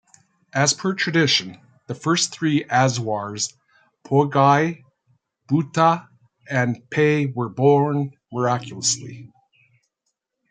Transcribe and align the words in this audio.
As 0.55 0.73
per 0.73 0.95
tradition, 0.95 1.61
the 1.85 1.93
first 1.93 2.31
three 2.33 2.63
"azhwars", 2.63 3.53
Poigai, 4.03 4.83
Bhutha 5.47 6.09
and 6.49 6.89
Pey 6.89 7.27
were 7.27 7.49
born 7.49 8.09
miraculously. 8.31 9.31